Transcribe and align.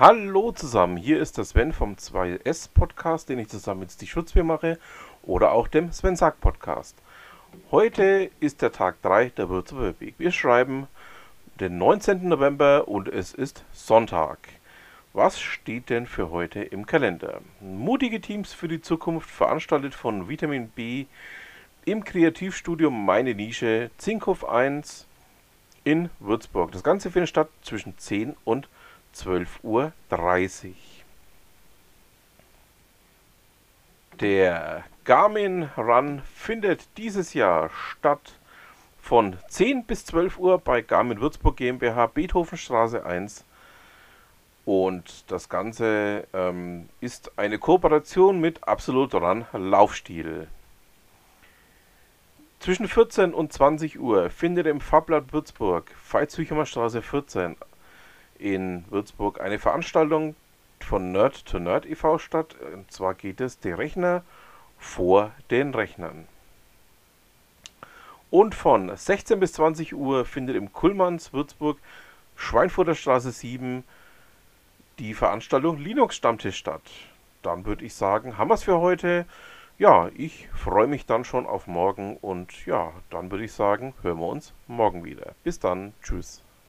Hallo 0.00 0.50
zusammen, 0.50 0.96
hier 0.96 1.20
ist 1.20 1.36
der 1.36 1.44
Sven 1.44 1.74
vom 1.74 1.96
2S 1.96 2.70
Podcast, 2.72 3.28
den 3.28 3.38
ich 3.38 3.48
zusammen 3.48 3.80
mit 3.80 3.92
Steve 3.92 4.10
Schutzbier 4.10 4.44
mache 4.44 4.78
oder 5.22 5.52
auch 5.52 5.68
dem 5.68 5.92
Sven 5.92 6.16
Sack 6.16 6.40
Podcast. 6.40 6.96
Heute 7.70 8.30
ist 8.40 8.62
der 8.62 8.72
Tag 8.72 9.02
3 9.02 9.28
der 9.28 9.50
Würzburger 9.50 10.00
Weg. 10.00 10.14
Wir 10.16 10.32
schreiben 10.32 10.86
den 11.60 11.76
19. 11.76 12.26
November 12.26 12.88
und 12.88 13.08
es 13.08 13.34
ist 13.34 13.62
Sonntag. 13.74 14.38
Was 15.12 15.38
steht 15.38 15.90
denn 15.90 16.06
für 16.06 16.30
heute 16.30 16.62
im 16.62 16.86
Kalender? 16.86 17.42
Mutige 17.60 18.22
Teams 18.22 18.54
für 18.54 18.68
die 18.68 18.80
Zukunft, 18.80 19.28
veranstaltet 19.28 19.94
von 19.94 20.30
Vitamin 20.30 20.70
B 20.70 21.04
im 21.84 22.04
Kreativstudio 22.04 22.90
Meine 22.90 23.34
Nische, 23.34 23.90
Zinkhof 23.98 24.48
1 24.48 25.06
in 25.84 26.08
Würzburg. 26.20 26.72
Das 26.72 26.82
Ganze 26.82 27.10
findet 27.10 27.28
statt 27.28 27.50
zwischen 27.60 27.98
10 27.98 28.34
und 28.44 28.66
12.30 29.14 29.62
Uhr. 29.62 29.92
Der 34.20 34.84
Garmin 35.04 35.70
Run 35.76 36.22
findet 36.34 36.86
dieses 36.98 37.32
Jahr 37.34 37.70
statt 37.70 38.34
von 39.00 39.38
10 39.48 39.84
bis 39.84 40.04
12 40.04 40.38
Uhr 40.38 40.58
bei 40.58 40.82
Garmin 40.82 41.20
Würzburg 41.20 41.56
GmbH, 41.56 42.06
Beethovenstraße 42.06 43.04
1. 43.04 43.44
Und 44.66 45.30
das 45.30 45.48
Ganze 45.48 46.26
ähm, 46.32 46.88
ist 47.00 47.32
eine 47.38 47.58
Kooperation 47.58 48.40
mit 48.40 48.68
Absolut 48.68 49.14
Run 49.14 49.46
Laufstil. 49.52 50.48
Zwischen 52.60 52.88
14 52.88 53.32
und 53.32 53.54
20 53.54 53.98
Uhr 53.98 54.28
findet 54.28 54.66
im 54.66 54.82
Fabblatt 54.82 55.32
Würzburg, 55.32 55.90
Veitshüchemer 56.04 56.66
Straße 56.66 57.00
14 57.00 57.56
in 58.40 58.84
Würzburg 58.90 59.40
eine 59.40 59.58
Veranstaltung 59.58 60.34
von 60.80 61.12
Nerd 61.12 61.44
to 61.46 61.58
Nerd 61.58 61.86
e.V. 61.86 62.18
statt. 62.18 62.56
Und 62.74 62.90
zwar 62.90 63.14
geht 63.14 63.40
es 63.40 63.58
die 63.58 63.72
Rechner 63.72 64.22
vor 64.78 65.32
den 65.50 65.74
Rechnern. 65.74 66.26
Und 68.30 68.54
von 68.54 68.96
16 68.96 69.40
bis 69.40 69.52
20 69.54 69.94
Uhr 69.94 70.24
findet 70.24 70.56
im 70.56 70.72
Kullmanns 70.72 71.32
Würzburg 71.32 71.78
Schweinfurter 72.36 72.94
Straße 72.94 73.32
7 73.32 73.84
die 74.98 75.14
Veranstaltung 75.14 75.78
Linux 75.78 76.16
Stammtisch 76.16 76.56
statt. 76.56 76.82
Dann 77.42 77.64
würde 77.64 77.84
ich 77.84 77.94
sagen, 77.94 78.38
haben 78.38 78.48
wir 78.48 78.54
es 78.54 78.64
für 78.64 78.78
heute. 78.78 79.26
Ja, 79.78 80.10
ich 80.14 80.48
freue 80.54 80.86
mich 80.86 81.06
dann 81.06 81.24
schon 81.24 81.46
auf 81.46 81.66
morgen 81.66 82.16
und 82.18 82.66
ja, 82.66 82.92
dann 83.08 83.30
würde 83.30 83.44
ich 83.44 83.52
sagen, 83.52 83.94
hören 84.02 84.18
wir 84.18 84.26
uns 84.26 84.52
morgen 84.66 85.04
wieder. 85.04 85.34
Bis 85.42 85.58
dann, 85.58 85.94
tschüss. 86.02 86.42